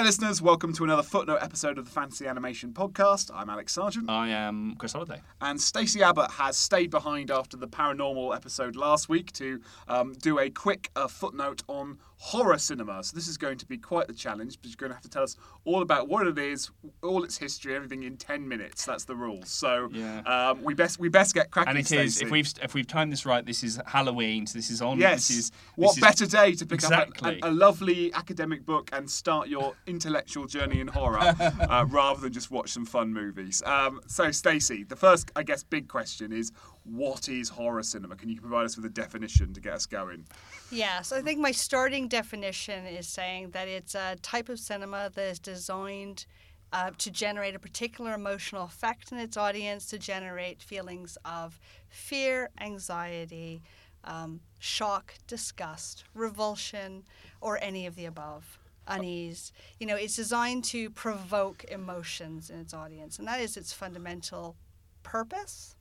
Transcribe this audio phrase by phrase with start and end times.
[0.00, 0.40] Hi, listeners.
[0.40, 3.30] Welcome to another footnote episode of the Fantasy Animation Podcast.
[3.34, 4.08] I'm Alex Sergeant.
[4.08, 5.20] I am Chris Holliday.
[5.42, 10.38] And Stacey Abbott has stayed behind after the paranormal episode last week to um, do
[10.38, 13.02] a quick uh, footnote on horror cinema.
[13.04, 15.08] So this is going to be quite the challenge, but you're going to have to
[15.10, 15.36] tell us
[15.66, 16.70] all about what it is,
[17.02, 18.86] all its history, everything in ten minutes.
[18.86, 19.40] That's the rule.
[19.44, 20.20] So Yeah.
[20.20, 21.70] um, we best we best get cracking.
[21.70, 22.24] And it is, Stacey.
[22.24, 24.98] if we've if we've timed this right, this is Halloween, so this is on.
[24.98, 25.28] Yes.
[25.28, 27.36] This is, what this is- better day to pick Exactly.
[27.38, 31.84] up a, a, a lovely academic book and start your intellectual journey in horror uh,
[31.90, 33.62] rather than just watch some fun movies?
[33.66, 36.52] Um, so, Stacey, the first, I guess, big question is
[36.84, 38.16] what is horror cinema?
[38.16, 40.26] Can you provide us with a definition to get us going?
[40.70, 45.26] Yes, I think my starting definition is saying that it's a type of cinema that
[45.26, 46.26] is designed
[46.72, 52.50] uh, to generate a particular emotional effect in its audience, to generate feelings of fear,
[52.60, 53.62] anxiety,
[54.04, 57.04] um, shock, disgust, revulsion,
[57.40, 58.59] or any of the above.
[58.90, 59.52] Unease.
[59.78, 64.56] You know, it's designed to provoke emotions in its audience, and that is its fundamental
[65.02, 65.76] purpose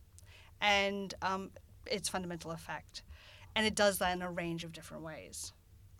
[0.62, 1.52] and um,
[1.86, 3.04] its fundamental effect.
[3.56, 5.54] And it does that in a range of different ways.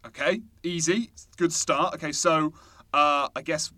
[0.06, 1.96] Okay, easy, good start.
[1.96, 2.54] Okay, so
[2.94, 3.72] uh, I guess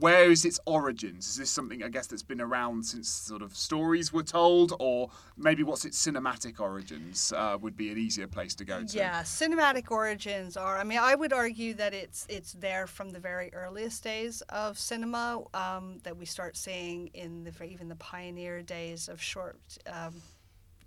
[0.00, 1.28] where is its origins?
[1.28, 5.10] Is this something I guess that's been around since sort of stories were told, or
[5.36, 7.32] maybe what's its cinematic origins?
[7.36, 8.96] Uh, would be an easier place to go to.
[8.96, 10.78] Yeah, cinematic origins are.
[10.78, 14.78] I mean, I would argue that it's it's there from the very earliest days of
[14.78, 19.60] cinema um, that we start seeing in the even the pioneer days of short.
[19.86, 20.14] Um,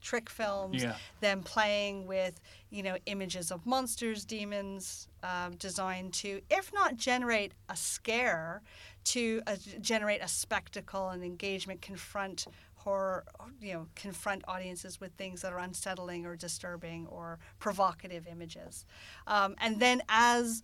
[0.03, 0.95] trick films Yeah.
[1.21, 7.53] them playing with you know images of monsters demons um, designed to if not generate
[7.69, 8.61] a scare
[9.05, 13.23] to uh, generate a spectacle and engagement confront horror
[13.61, 18.85] you know confront audiences with things that are unsettling or disturbing or provocative images
[19.27, 20.61] um, and then as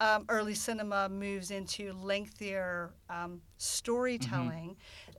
[0.00, 4.76] um, early cinema moves into lengthier um, storytelling,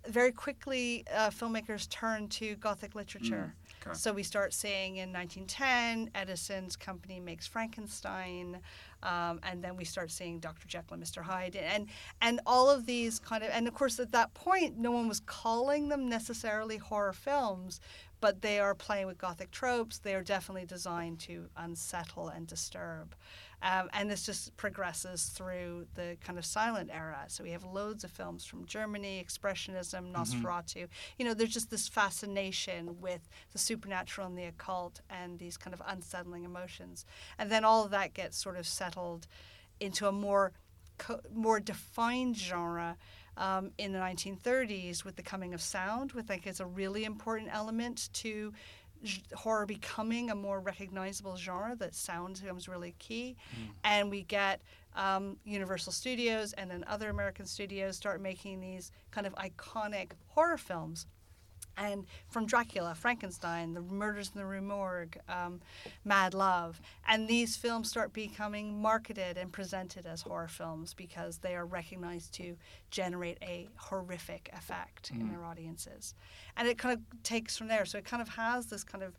[0.07, 3.53] very quickly uh, filmmakers turn to Gothic literature.
[3.85, 3.95] okay.
[3.95, 8.59] So we start seeing in 1910, Edison's company makes Frankenstein,
[9.01, 10.67] um, and then we start seeing Dr.
[10.67, 11.21] Jekyll and Mr.
[11.21, 11.87] Hyde, and
[12.21, 15.19] and all of these kind of, and of course at that point, no one was
[15.21, 17.81] calling them necessarily horror films,
[18.23, 19.97] but they are playing with Gothic tropes.
[19.97, 23.15] They are definitely designed to unsettle and disturb.
[23.61, 27.25] Um, and this just progresses through the kind of silent era.
[27.27, 30.87] So we have loads of films from Germany, Expressionism, Nosferatu.
[31.19, 35.73] You know, there's just this fascination with the supernatural and the occult and these kind
[35.73, 37.05] of unsettling emotions.
[37.37, 39.27] And then all of that gets sort of settled
[39.81, 40.53] into a more
[40.97, 42.95] co- more defined genre
[43.37, 47.05] um, in the 1930s with the coming of sound, which I think is a really
[47.05, 48.53] important element to
[49.33, 51.75] horror becoming a more recognizable genre.
[51.75, 53.35] That sound becomes really key,
[53.83, 54.61] and we get
[54.95, 60.57] um, Universal Studios and then other American studios start making these kind of iconic horror
[60.57, 61.07] films
[61.77, 65.61] and from Dracula, Frankenstein, The Murders in the Rue Morgue, um,
[66.05, 71.55] Mad Love, and these films start becoming marketed and presented as horror films because they
[71.55, 72.55] are recognized to
[72.91, 76.13] generate a horrific effect in their audiences,
[76.57, 77.85] and it kind of takes from there.
[77.85, 79.13] So it kind of has this kind of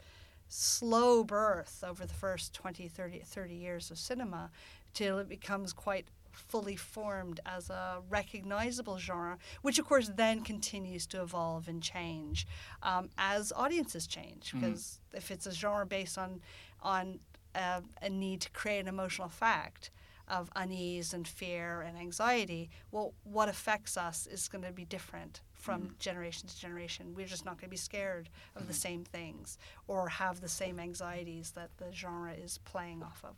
[0.48, 4.50] slow birth over the first 20, 30, 30 years of cinema
[4.92, 11.06] till it becomes quite fully formed as a recognizable genre, which of course then continues
[11.06, 12.46] to evolve and change
[12.82, 14.52] um, as audiences change.
[14.52, 16.40] Because if it's a genre based on
[16.82, 17.20] on
[17.54, 19.90] uh, a need to create an emotional effect
[20.26, 25.42] of unease and fear and anxiety, well, what affects us is going to be different
[25.52, 27.14] from generation to generation.
[27.14, 30.78] We're just not going to be scared of the same things or have the same
[30.78, 33.36] anxieties that the genre is playing off of.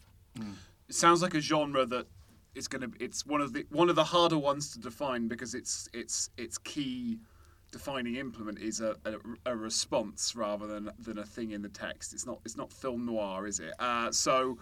[0.89, 2.07] It sounds like a genre that
[2.57, 3.05] is going to.
[3.05, 6.59] It's one of the one of the harder ones to define because its its its
[6.59, 7.19] key
[7.71, 12.15] defining implement is a, a, a response rather than than a thing in the text.
[12.15, 13.75] It's not it's not film noir, is it?
[13.79, 14.59] Uh, so.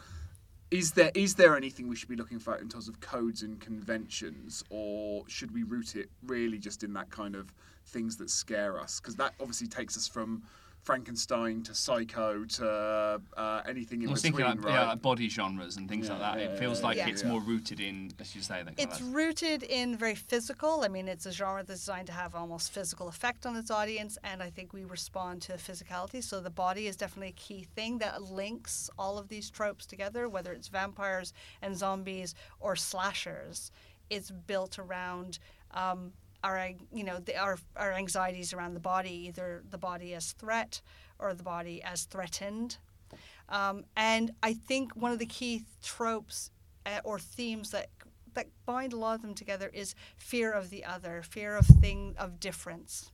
[0.70, 3.60] Is there is there anything we should be looking for in terms of codes and
[3.60, 7.54] conventions, or should we root it really just in that kind of
[7.86, 8.98] things that scare us?
[8.98, 10.42] Because that obviously takes us from
[10.84, 14.82] Frankenstein to Psycho to uh, anything in I was between, thinking like, right?
[14.82, 16.38] yeah, like body genres and things like that.
[16.38, 17.08] Yeah, it feels yeah, like yeah.
[17.08, 19.14] it's more rooted in, as you say, that kind It's of.
[19.14, 20.82] rooted in very physical.
[20.84, 24.18] I mean, it's a genre that's designed to have almost physical effect on its audience,
[24.24, 26.22] and I think we respond to physicality.
[26.22, 30.28] So the body is definitely a key thing that links all of these tropes together,
[30.28, 31.32] whether it's vampires
[31.62, 33.70] and zombies or slashers.
[34.10, 35.38] It's built around.
[35.72, 36.12] Um,
[36.44, 36.56] our,
[36.92, 40.82] you know, the, our, our anxieties around the body, either the body as threat
[41.18, 42.78] or the body as threatened.
[43.48, 46.50] Um, and I think one of the key tropes
[46.86, 47.88] uh, or themes that
[48.34, 52.14] that bind a lot of them together is fear of the other, fear of thing
[52.18, 53.12] of difference.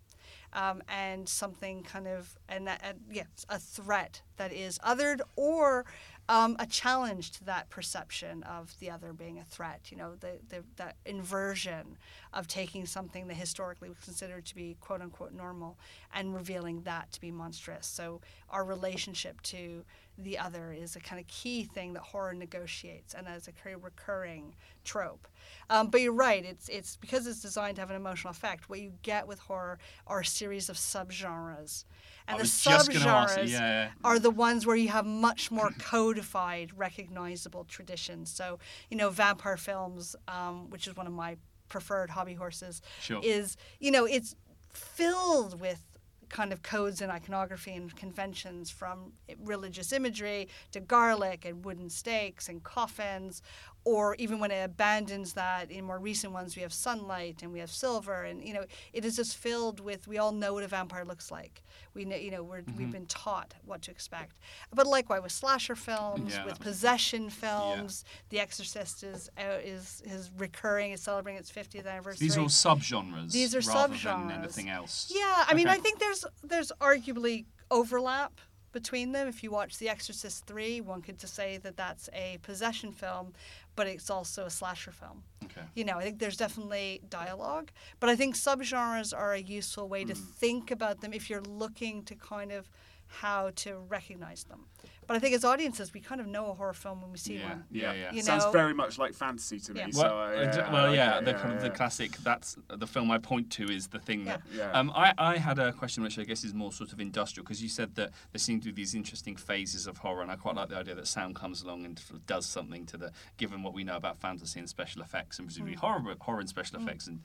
[0.52, 5.84] Um, and something kind of and and, yeah, a threat that is othered or
[6.30, 9.80] um, a challenge to that perception of the other being a threat.
[9.90, 11.98] You know, the, the that inversion
[12.32, 15.76] of taking something that historically was considered to be quote unquote normal
[16.14, 17.84] and revealing that to be monstrous.
[17.88, 19.84] So our relationship to
[20.22, 23.76] the other is a kind of key thing that horror negotiates and as a very
[23.76, 25.26] recurring trope.
[25.68, 28.68] Um, but you're right, it's it's because it's designed to have an emotional effect.
[28.68, 31.84] What you get with horror are a series of subgenres.
[32.28, 33.90] And the was just gonna ask you, subgenres yeah.
[34.04, 38.30] are the ones where you have much more codified, recognizable traditions.
[38.30, 38.58] So,
[38.90, 41.36] you know, vampire films, um, which is one of my
[41.68, 43.20] preferred hobby horses, Sure.
[43.22, 44.34] is, you know, it's
[44.72, 45.89] filled with
[46.30, 49.12] kind of codes and iconography and conventions from
[49.44, 53.42] religious imagery to garlic and wooden stakes and coffins
[53.84, 57.58] or even when it abandons that in more recent ones we have sunlight and we
[57.58, 60.68] have silver and you know it is just filled with we all know what a
[60.68, 61.62] vampire looks like
[61.94, 62.76] we know you know we're, Mm-hmm.
[62.78, 64.38] we've been taught what to expect
[64.74, 66.44] but likewise with slasher films Yeah.
[66.44, 72.26] with possession films the exorcist is uh, is is recurring is celebrating its 50th anniversary
[72.26, 73.32] These are all subgenres.
[73.32, 74.28] These are rather subgenres.
[74.28, 75.10] than anything else.
[75.14, 75.76] yeah, I mean, Okay.
[75.76, 78.32] I think there's there's arguably overlap
[78.72, 79.28] between them.
[79.28, 83.32] If you watch The Exorcist three, one could just say that that's a possession film,
[83.76, 85.22] but it's also a slasher film.
[85.44, 85.62] Okay.
[85.74, 90.04] You know, I think there's definitely dialogue, but I think subgenres are a useful way
[90.04, 90.18] to mm.
[90.18, 92.68] think about them if you're looking to kind of
[93.10, 94.66] how to recognize them.
[95.06, 97.34] But I think as audiences, we kind of know a horror film when we see
[97.38, 97.64] Yeah, one.
[97.72, 98.12] yeah, yeah.
[98.12, 99.80] You Sounds know- very much like fantasy to me.
[99.80, 99.86] Yeah.
[99.90, 101.74] So, Well, uh, uh, yeah, well, I yeah, like the it, kind of yeah, the
[101.74, 102.12] classic.
[102.18, 104.42] That's the film I point to is the thing that.
[104.54, 104.70] Yeah.
[104.70, 107.60] Um, I, I had a question which I guess is more sort of industrial because
[107.60, 110.54] you said that there seem to be these interesting phases of horror, and I quite
[110.54, 113.10] like the idea that sound comes along and does something to the.
[113.36, 116.78] Given what we know about fantasy and special effects, and presumably horror, horror and special
[116.80, 117.20] effects, and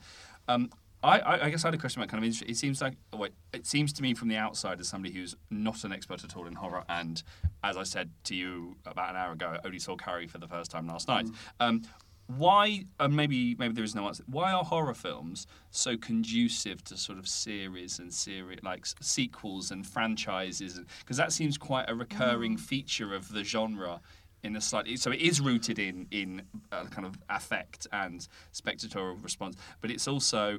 [0.48, 0.70] um,
[1.02, 2.42] I, I, I guess I had a question about kind of.
[2.48, 5.84] It seems like wait, it seems to me from the outside as somebody who's not
[5.84, 7.22] an expert at all in horror, and
[7.62, 10.48] as I said to you about an hour ago, I only saw Carrie for the
[10.48, 11.28] first time last night.
[11.60, 11.82] Um,
[12.26, 12.84] why?
[12.98, 14.24] Uh, maybe maybe there is no answer.
[14.26, 19.86] Why are horror films so conducive to sort of series and series like sequels and
[19.86, 20.80] franchises?
[21.00, 24.00] Because that seems quite a recurring feature of the genre
[24.42, 29.20] in a slightly so it is rooted in in uh, kind of affect and spectatorial
[29.22, 30.58] response but it's also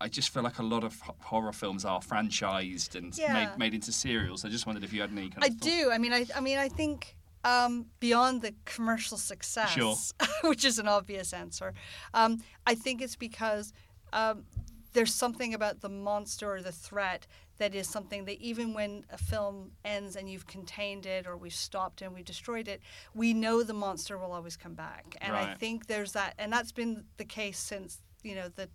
[0.00, 3.32] I just feel like a lot of horror films are franchised and Yeah.
[3.32, 4.44] made made into serials.
[4.44, 5.90] I just wondered if you had any kind I of thought- do.
[5.92, 9.96] I mean, I, I mean, I think um, beyond the commercial success, Sure.
[10.48, 11.74] which is an obvious answer,
[12.14, 13.72] um, I think it's because
[14.12, 14.44] um,
[14.92, 17.26] there's something about the monster or the threat
[17.58, 21.54] that is something that even when a film ends and you've contained it or we've
[21.54, 22.80] stopped and we've destroyed it,
[23.14, 25.16] we know the monster will always come back.
[25.20, 28.68] And I think there's that, and that's been the case since you know the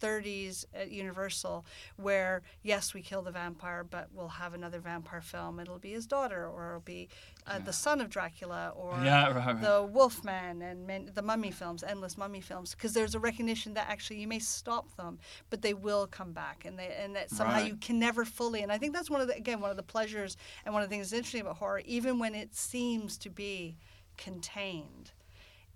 [0.00, 1.64] 30s at Universal,
[1.96, 5.60] where yes, we kill the vampire, but we'll have another vampire film.
[5.60, 7.08] It'll be his daughter, or it'll be
[7.46, 9.60] uh, the son of Dracula, or Yeah, right, right.
[9.60, 13.88] the Wolfman, and man, the Mummy films, endless Mummy films, because there's a recognition that
[13.88, 15.18] actually you may stop them,
[15.50, 17.66] but they will come back, and they and that somehow Right.
[17.66, 18.62] you can never fully.
[18.62, 20.88] And I think that's one of the again one of the pleasures and one of
[20.88, 23.76] the things that's interesting about horror, even when it seems to be
[24.16, 25.12] contained,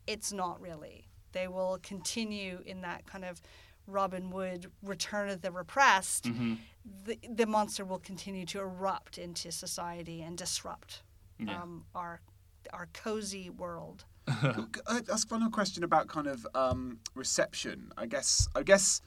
[0.06, 1.06] it's not really.
[1.32, 3.40] They will continue in that kind of
[3.86, 6.24] Robin Wood Return of the Repressed.
[6.24, 6.54] Mm-hmm.
[7.06, 11.02] The, the monster will continue to erupt into society and disrupt
[11.38, 11.62] Yeah.
[11.62, 12.20] um, our
[12.72, 14.04] our cozy world.
[14.40, 17.92] Could I ask one question about kind of um, reception?
[17.96, 19.00] I guess I guess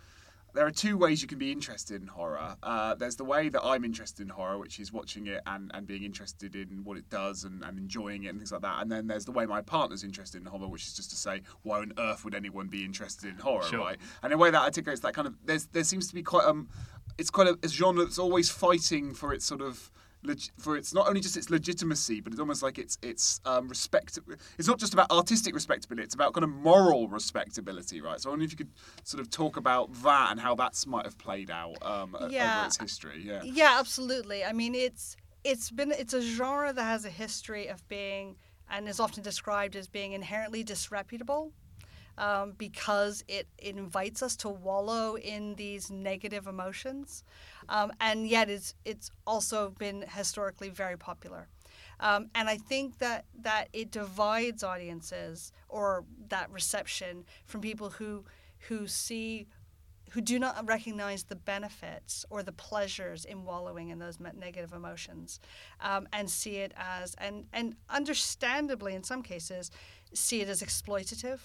[0.58, 2.56] there are two ways you can be interested in horror.
[2.64, 5.86] Uh, there's the way that I'm interested in horror, which is watching it and, and
[5.86, 8.82] being interested in what it does and, and enjoying it and things like that.
[8.82, 11.44] And then there's the way my partner's interested in horror, which is just to say,
[11.62, 13.80] why on earth would anyone be interested in horror, Sure.
[13.80, 13.98] right?
[14.24, 16.70] And the way that articulates that kind of there's there seems to be quite um,
[17.20, 19.92] it's quite a, a genre that's always fighting for its sort of
[20.24, 23.68] leg- for its not only just its legitimacy, but it's almost like it's it's um,
[23.68, 24.20] respect.
[24.58, 28.20] It's not just about artistic respectability; it's about kind of moral respectability, right?
[28.20, 28.72] So I wonder if you could
[29.04, 32.58] sort of talk about that and how that's might have played out um, Yeah.
[32.58, 33.22] over its history.
[33.26, 33.42] Yeah.
[33.44, 34.44] Yeah, absolutely.
[34.44, 38.36] I mean, it's it's been it's a genre that has a history of being
[38.70, 41.54] and is often described as being inherently disreputable.
[42.18, 47.24] Um, because it, it invites us to wallow in these negative emotions,
[47.70, 51.48] um, and yet it's it's also been historically very popular.
[52.00, 58.24] Um, and I think that that it divides audiences or that reception from people who
[58.68, 59.48] who see
[60.12, 65.40] who do not recognize the benefits or the pleasures in wallowing in those negative emotions
[65.82, 69.72] um, and see it as and and understandably in some cases
[70.14, 71.40] see it as exploitative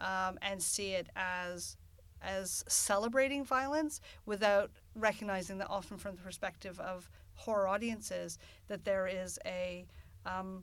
[0.00, 1.76] um, and see it as
[2.22, 9.06] as celebrating violence without recognizing that often from the perspective of horror audiences that there
[9.06, 9.84] is a
[10.24, 10.62] um,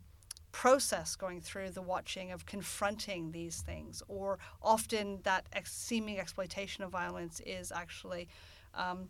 [0.51, 6.83] process going through the watching of confronting these things or often that ex- seeming exploitation
[6.83, 8.27] of violence is actually
[8.73, 9.07] um,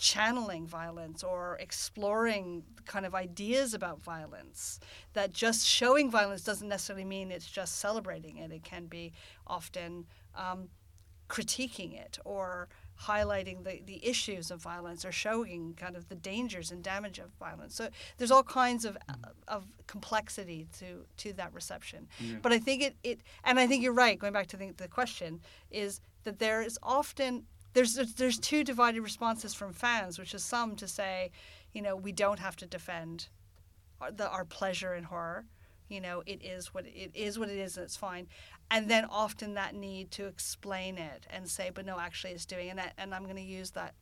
[0.00, 4.80] channeling violence or exploring kind of ideas about violence.
[5.12, 8.50] That just showing violence doesn't necessarily mean it's just celebrating it.
[8.50, 9.12] It can be
[9.46, 10.70] often um,
[11.28, 12.68] critiquing it or
[13.02, 17.30] highlighting the, the issues of violence or showing kind of the dangers and damage of
[17.38, 17.74] violence.
[17.74, 18.96] So there's all kinds of
[19.48, 22.08] of complexity to to that reception.
[22.18, 22.36] Yeah.
[22.42, 24.88] But I think it, it and I think you're right, going back to the, the
[24.88, 25.40] question,
[25.70, 30.76] is that there is often there's there's two divided responses from fans, which is some
[30.76, 31.30] to say,
[31.72, 33.28] you know, we don't have to defend
[34.00, 35.46] our, the, our pleasure in horror.
[35.88, 38.26] You know, it is what it is what it is, and it's fine.
[38.70, 42.70] And then often that need to explain it and say, but no, actually, it's doing.
[42.70, 43.94] And that, and I'm going to use that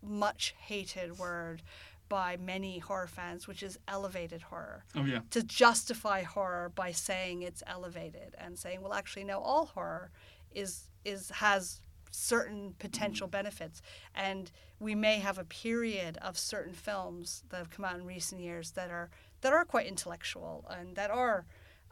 [0.00, 1.62] much hated word
[2.08, 4.84] by many horror fans, which is elevated horror.
[4.94, 5.20] Oh yeah.
[5.30, 10.10] To justify horror by saying it's elevated and saying, well, actually, no, all horror
[10.52, 11.80] is is has
[12.14, 13.82] certain potential benefits.
[14.14, 18.40] And we may have a period of certain films that have come out in recent
[18.40, 21.44] years that are that are quite intellectual and that are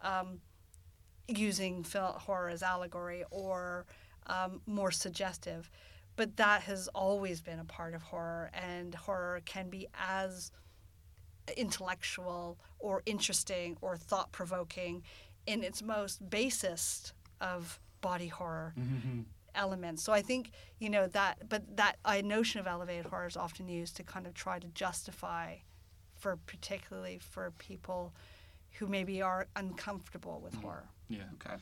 [0.02, 0.40] um,
[1.28, 3.84] using horror as allegory or
[4.26, 5.70] um, more suggestive.
[6.16, 10.52] But that has always been a part of horror, and horror can be as
[11.56, 15.02] intellectual or interesting or thought provoking
[15.46, 19.20] in its most basest of body horror Mm-hmm.
[19.54, 20.02] Elements.
[20.02, 23.68] So I think you know that, but that uh, notion of elevated horror is often
[23.68, 25.56] used to kind of try to justify,
[26.14, 28.12] for particularly for people
[28.78, 30.88] who maybe are uncomfortable with horror.
[31.08, 31.22] Yeah.
[31.34, 31.56] Okay.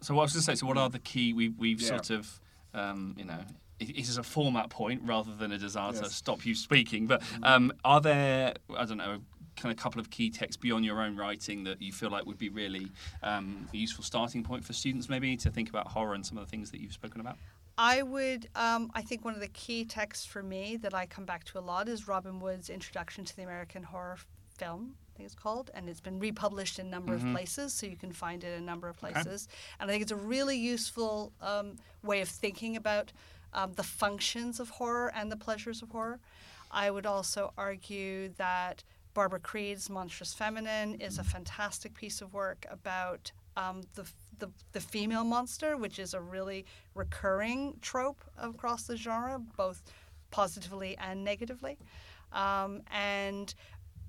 [0.00, 0.54] So what I was going to say.
[0.56, 1.32] So what are the key?
[1.32, 1.88] We we've Yeah.
[1.88, 2.40] sort of,
[2.74, 3.38] um, you know,
[3.78, 7.06] it, it is a format point rather than a desire to stop you speaking.
[7.06, 8.54] But um, are there?
[8.76, 9.20] I don't know.
[9.62, 12.36] Kind of couple of key texts beyond your own writing that you feel like would
[12.36, 12.90] be really
[13.22, 16.44] um, a useful starting point for students, maybe to think about horror and some of
[16.44, 17.36] the things that you've spoken about.
[17.78, 21.24] I would, um, I think one of the key texts for me that I come
[21.24, 24.18] back to a lot is Robin Wood's Introduction to the American Horror
[24.58, 27.24] Film, I think it's called, and it's been republished in a number Mhm.
[27.28, 29.12] of places, so you can find it in a number of Okay.
[29.12, 29.46] places.
[29.78, 33.12] And I think it's a really useful um, way of thinking about
[33.54, 36.18] um, the functions of horror and the pleasures of horror.
[36.72, 38.82] I would also argue that
[39.14, 44.80] Barbara Creed's Monstrous Feminine is a fantastic piece of work about um, the, the the
[44.80, 46.64] female monster, which is a really
[46.94, 49.82] recurring trope across the genre, both
[50.30, 51.78] positively and negatively.
[52.32, 53.54] Um, and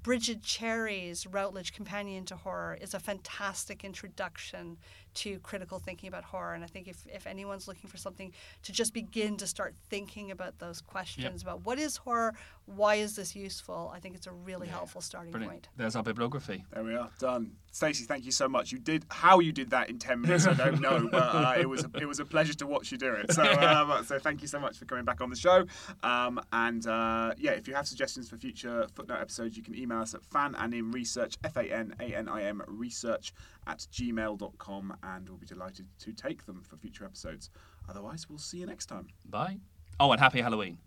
[0.02, 4.78] Bridget Cherry's Routledge Companion to Horror is a fantastic introduction
[5.16, 6.54] to critical thinking about horror.
[6.54, 8.32] And I think if, if anyone's looking for something
[8.64, 12.34] to just begin to start thinking about those questions about what is horror,
[12.66, 15.52] why is this useful, I think it's a really helpful starting Brilliant.
[15.52, 15.68] point.
[15.76, 16.66] There's our bibliography.
[16.72, 17.52] There we are, done.
[17.72, 18.72] Stacey, thank you so much.
[18.72, 20.46] You did how you did that in ten minutes.
[20.46, 23.12] I don't know, but uh, it was it was a pleasure to watch you do
[23.14, 23.34] it.
[23.34, 25.66] So um, so thank you so much for coming back on the show.
[26.04, 30.02] Um, and uh, yeah, if you have suggestions for future footnote episodes, you can email
[30.02, 33.34] us at fananimresearch f a n a n i m research
[33.66, 37.50] at gmail.com, and we'll be delighted to take them for future episodes.
[37.90, 39.08] Otherwise, we'll see you next time.
[39.26, 39.58] Bye.
[40.00, 40.78] Oh, and happy Halloween.